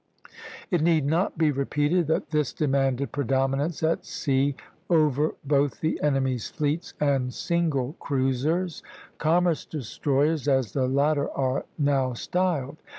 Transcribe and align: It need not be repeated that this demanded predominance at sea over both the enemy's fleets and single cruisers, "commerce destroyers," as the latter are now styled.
It 0.71 0.81
need 0.81 1.05
not 1.05 1.37
be 1.37 1.51
repeated 1.51 2.07
that 2.07 2.31
this 2.31 2.53
demanded 2.53 3.11
predominance 3.11 3.83
at 3.83 4.03
sea 4.03 4.55
over 4.89 5.35
both 5.45 5.79
the 5.79 6.01
enemy's 6.01 6.49
fleets 6.49 6.95
and 6.99 7.31
single 7.31 7.93
cruisers, 7.99 8.81
"commerce 9.19 9.63
destroyers," 9.63 10.47
as 10.47 10.71
the 10.71 10.87
latter 10.87 11.29
are 11.29 11.65
now 11.77 12.13
styled. 12.13 12.77